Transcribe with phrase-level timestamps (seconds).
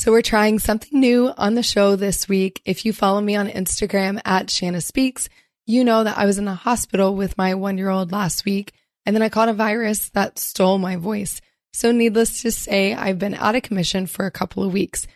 [0.00, 2.62] So we're trying something new on the show this week.
[2.64, 5.28] If you follow me on Instagram at Shana Speaks,
[5.66, 8.72] you know that I was in the hospital with my one year old last week
[9.04, 11.42] and then I caught a virus that stole my voice.
[11.74, 15.06] So needless to say, I've been out of commission for a couple of weeks.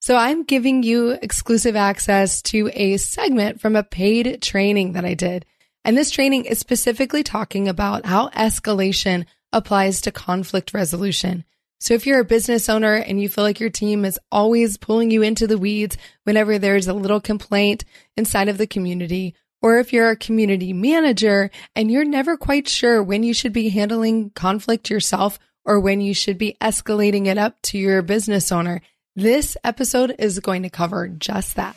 [0.00, 5.14] So I'm giving you exclusive access to a segment from a paid training that I
[5.14, 5.46] did.
[5.86, 9.24] And this training is specifically talking about how escalation
[9.54, 11.46] applies to conflict resolution.
[11.84, 15.10] So if you're a business owner and you feel like your team is always pulling
[15.10, 17.84] you into the weeds whenever there's a little complaint
[18.16, 23.02] inside of the community, or if you're a community manager and you're never quite sure
[23.02, 27.60] when you should be handling conflict yourself or when you should be escalating it up
[27.60, 28.80] to your business owner,
[29.14, 31.76] this episode is going to cover just that.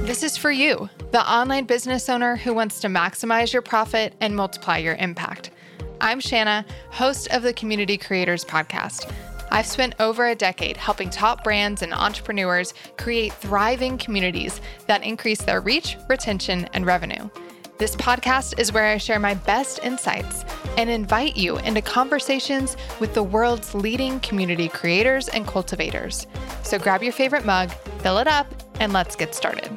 [0.00, 4.36] This is for you, the online business owner who wants to maximize your profit and
[4.36, 5.50] multiply your impact.
[6.02, 9.08] I'm Shana, host of the Community Creators Podcast.
[9.52, 15.40] I've spent over a decade helping top brands and entrepreneurs create thriving communities that increase
[15.40, 17.30] their reach, retention, and revenue.
[17.78, 20.44] This podcast is where I share my best insights
[20.76, 26.26] and invite you into conversations with the world's leading community creators and cultivators.
[26.64, 29.70] So grab your favorite mug, fill it up, and let's get started.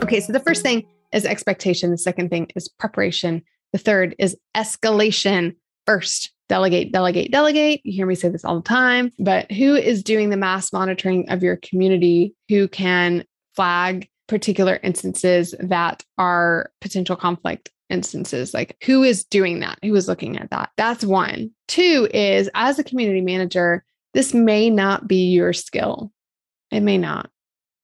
[0.00, 1.90] Okay, so the first thing is expectation.
[1.90, 3.42] The second thing is preparation.
[3.74, 5.56] The third is escalation.
[5.84, 7.80] First, delegate, delegate, delegate.
[7.82, 11.28] You hear me say this all the time, but who is doing the mass monitoring
[11.28, 12.36] of your community?
[12.48, 13.24] Who can
[13.56, 18.54] flag particular instances that are potential conflict instances?
[18.54, 19.80] Like, who is doing that?
[19.82, 20.70] Who is looking at that?
[20.76, 21.50] That's one.
[21.66, 26.12] Two is as a community manager, this may not be your skill.
[26.70, 27.28] It may not.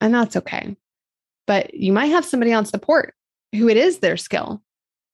[0.01, 0.77] And that's okay.
[1.49, 3.13] But you might have somebody on support
[3.53, 4.63] who it is their skill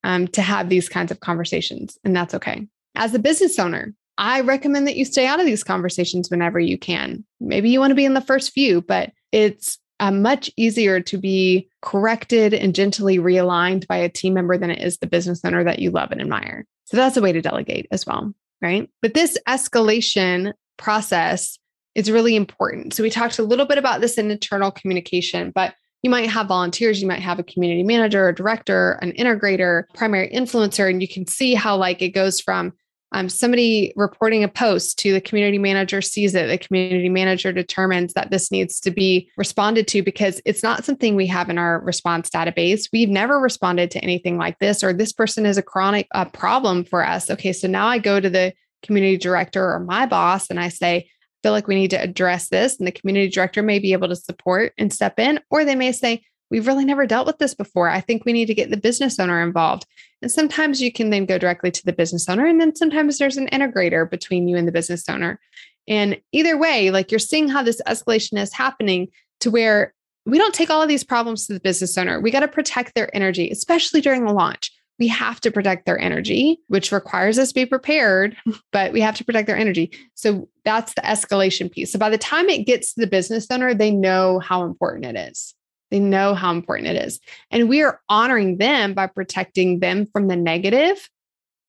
[0.06, 1.98] um, to have these kinds of conversations.
[2.04, 2.66] And that's okay.
[2.94, 6.78] As a business owner, I recommend that you stay out of these conversations whenever you
[6.78, 7.24] can.
[7.40, 11.18] Maybe you want to be in the first few, but it's uh, much easier to
[11.18, 15.64] be corrected and gently realigned by a team member than it is the business owner
[15.64, 16.64] that you love and admire.
[16.84, 18.88] So that's a way to delegate as well, right?
[19.02, 21.58] But this escalation process
[21.96, 22.94] is really important.
[22.94, 25.74] So we talked a little bit about this in internal communication, but
[26.06, 30.30] you might have volunteers, you might have a community manager, a director, an integrator, primary
[30.30, 32.72] influencer, and you can see how like it goes from
[33.10, 38.12] um, somebody reporting a post to the community manager sees it the community manager determines
[38.14, 41.80] that this needs to be responded to because it's not something we have in our
[41.80, 42.88] response database.
[42.92, 46.84] We've never responded to anything like this or this person is a chronic uh, problem
[46.84, 47.30] for us.
[47.30, 48.52] Okay so now i go to the
[48.84, 51.08] community director or my boss and i say
[51.46, 54.16] feel like we need to address this and the community director may be able to
[54.16, 56.20] support and step in or they may say
[56.50, 57.88] we've really never dealt with this before.
[57.88, 59.86] I think we need to get the business owner involved.
[60.22, 63.36] And sometimes you can then go directly to the business owner, and then sometimes there's
[63.36, 65.38] an integrator between you and the business owner.
[65.86, 69.06] And either way, like you're seeing how this escalation is happening
[69.38, 72.20] to where we don't take all of these problems to the business owner.
[72.20, 74.72] We got to protect their energy, especially during the launch.
[74.98, 78.36] We have to protect their energy, which requires us to be prepared,
[78.72, 79.92] but we have to protect their energy.
[80.14, 81.92] So that's the escalation piece.
[81.92, 85.16] So by the time it gets to the business owner, they know how important it
[85.30, 85.54] is.
[85.90, 87.20] They know how important it is.
[87.50, 91.08] And we are honoring them by protecting them from the negative,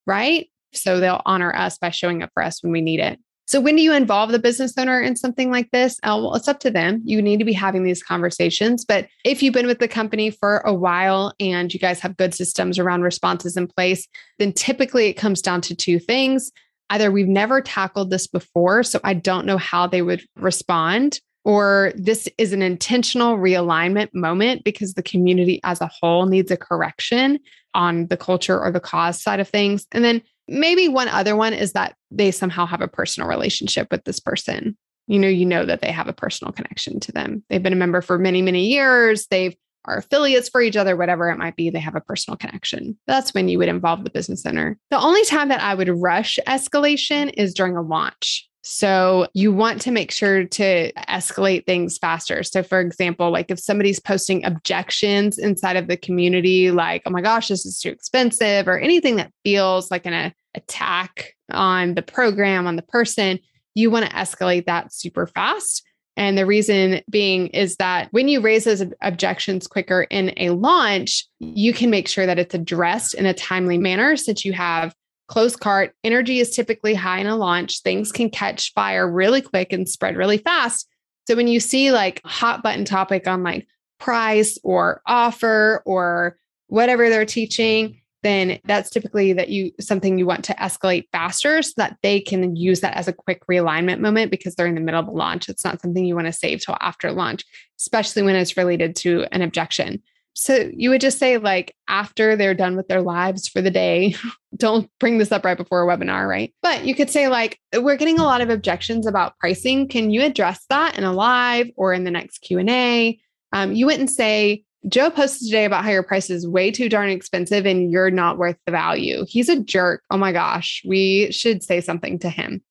[0.05, 0.49] right?
[0.73, 3.19] So they'll honor us by showing up for us when we need it.
[3.47, 5.99] So when do you involve the business owner in something like this?
[6.03, 7.01] Uh, well, it's up to them.
[7.05, 8.83] You need to be having these conversations.
[8.83, 12.35] But if you've been with the company for a while and you guys have good
[12.35, 14.05] systems around responses in place,
[14.37, 16.51] then typically it comes down to two things.
[16.89, 21.93] Either we've never tackled this before, so I don't know how they would respond, or
[21.95, 27.39] this is an intentional realignment moment because the community as a whole needs a correction
[27.73, 29.87] on the culture or the cause side of things.
[29.93, 34.03] And then maybe one other one is that they somehow have a personal relationship with
[34.03, 34.77] this person.
[35.07, 37.43] You know, you know that they have a personal connection to them.
[37.49, 39.27] They've been a member for many, many years.
[39.27, 39.55] They've
[39.87, 42.97] are affiliates for each other, whatever it might be, they have a personal connection.
[43.07, 44.77] That's when you would involve the business owner.
[44.91, 48.47] The only time that I would rush escalation is during a launch.
[48.69, 52.43] So you want to make sure to escalate things faster.
[52.43, 57.21] So, for example, like if somebody's posting objections inside of the community, like, oh my
[57.21, 62.01] gosh, this is too expensive, or anything that feels like an uh, attack on the
[62.01, 63.39] program, on the person,
[63.73, 65.81] you want to escalate that super fast.
[66.17, 71.25] And the reason being is that when you raise those objections quicker in a launch,
[71.39, 74.93] you can make sure that it's addressed in a timely manner since you have
[75.27, 75.93] close cart.
[76.03, 77.81] Energy is typically high in a launch.
[77.81, 80.87] Things can catch fire really quick and spread really fast.
[81.27, 83.67] So when you see like hot button topic on like
[83.99, 86.37] price or offer or
[86.67, 91.71] whatever they're teaching, then that's typically that you something you want to escalate faster so
[91.77, 94.99] that they can use that as a quick realignment moment because they're in the middle
[94.99, 95.49] of a launch.
[95.49, 97.45] It's not something you want to save till after launch,
[97.79, 100.01] especially when it's related to an objection.
[100.39, 104.15] So you would just say, like, after they're done with their lives for the day,
[104.55, 106.53] don't bring this up right before a webinar, right?
[106.61, 109.87] But you could say, like, we're getting a lot of objections about pricing.
[109.87, 113.19] Can you address that in a live or in the next Q and A?
[113.51, 117.09] Um, you wouldn't say, Joe posted today about how your price is way too darn
[117.09, 119.25] expensive and you're not worth the value.
[119.27, 120.03] He's a jerk.
[120.11, 122.61] Oh my gosh, we should say something to him.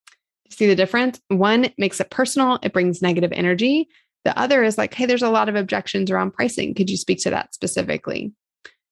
[0.51, 1.21] See the difference?
[1.29, 3.89] One makes it personal, it brings negative energy.
[4.27, 6.75] The other is like, hey, there's a lot of objections around pricing.
[6.75, 8.33] Could you speak to that specifically?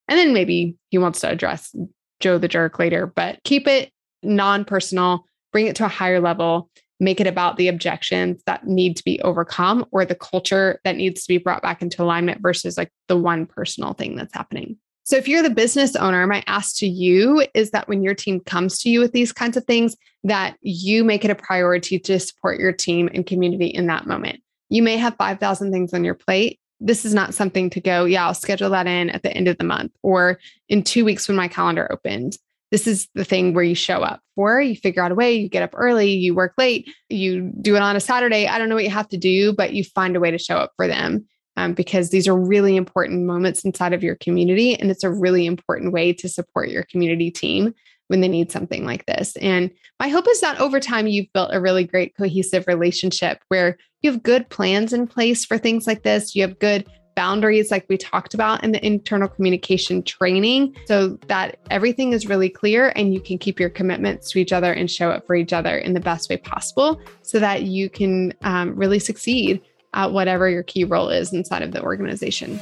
[0.07, 1.75] And then maybe he wants to address
[2.21, 3.91] Joe the jerk later, but keep it
[4.23, 6.69] non personal, bring it to a higher level,
[7.01, 11.23] make it about the objections that need to be overcome or the culture that needs
[11.23, 14.77] to be brought back into alignment versus like the one personal thing that's happening.
[15.03, 18.39] So, if you're the business owner, my ask to you is that when your team
[18.39, 22.21] comes to you with these kinds of things, that you make it a priority to
[22.21, 24.39] support your team and community in that moment.
[24.69, 26.59] You may have 5,000 things on your plate.
[26.79, 29.57] This is not something to go, yeah, I'll schedule that in at the end of
[29.57, 32.37] the month or in two weeks when my calendar opens.
[32.71, 35.47] This is the thing where you show up for, you figure out a way, you
[35.47, 38.47] get up early, you work late, you do it on a Saturday.
[38.47, 40.57] I don't know what you have to do, but you find a way to show
[40.57, 41.25] up for them.
[41.57, 44.75] Um, because these are really important moments inside of your community.
[44.75, 47.73] And it's a really important way to support your community team
[48.07, 49.35] when they need something like this.
[49.37, 53.77] And my hope is that over time, you've built a really great cohesive relationship where
[54.01, 56.35] you have good plans in place for things like this.
[56.35, 56.85] You have good
[57.15, 62.49] boundaries, like we talked about in the internal communication training, so that everything is really
[62.49, 65.53] clear and you can keep your commitments to each other and show up for each
[65.53, 69.61] other in the best way possible so that you can um, really succeed
[69.93, 72.59] at whatever your key role is inside of the organization.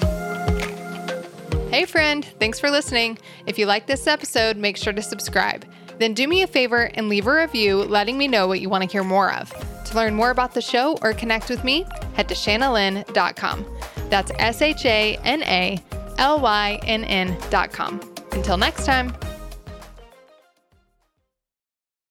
[1.73, 3.17] Hey, friend, thanks for listening.
[3.47, 5.65] If you like this episode, make sure to subscribe.
[5.97, 8.83] Then do me a favor and leave a review letting me know what you want
[8.83, 9.51] to hear more of.
[9.85, 13.65] To learn more about the show or connect with me, head to shanalynn.com.
[14.11, 15.81] That's S H A N A
[16.19, 18.01] L Y N N.com.
[18.33, 19.11] Until next time.